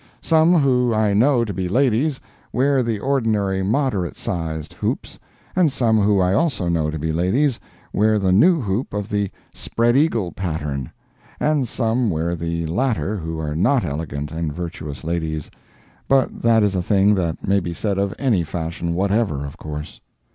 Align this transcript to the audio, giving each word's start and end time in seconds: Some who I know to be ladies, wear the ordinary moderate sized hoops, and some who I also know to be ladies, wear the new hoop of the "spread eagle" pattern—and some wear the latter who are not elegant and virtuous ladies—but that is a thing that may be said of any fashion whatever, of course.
Some 0.23 0.55
who 0.55 0.91
I 0.95 1.13
know 1.13 1.45
to 1.45 1.53
be 1.53 1.67
ladies, 1.69 2.19
wear 2.51 2.81
the 2.81 2.97
ordinary 2.99 3.61
moderate 3.61 4.17
sized 4.17 4.73
hoops, 4.73 5.19
and 5.55 5.71
some 5.71 5.99
who 6.01 6.19
I 6.19 6.33
also 6.33 6.67
know 6.67 6.89
to 6.89 6.97
be 6.97 7.11
ladies, 7.13 7.59
wear 7.93 8.17
the 8.17 8.31
new 8.31 8.59
hoop 8.61 8.95
of 8.95 9.09
the 9.09 9.29
"spread 9.53 9.95
eagle" 9.95 10.31
pattern—and 10.31 11.67
some 11.67 12.09
wear 12.09 12.35
the 12.35 12.65
latter 12.65 13.15
who 13.15 13.39
are 13.39 13.55
not 13.55 13.83
elegant 13.85 14.31
and 14.31 14.51
virtuous 14.51 15.03
ladies—but 15.03 16.31
that 16.41 16.63
is 16.63 16.73
a 16.73 16.81
thing 16.81 17.13
that 17.13 17.47
may 17.47 17.59
be 17.59 17.71
said 17.75 17.99
of 17.99 18.11
any 18.17 18.43
fashion 18.43 18.95
whatever, 18.95 19.45
of 19.45 19.57
course. 19.59 20.01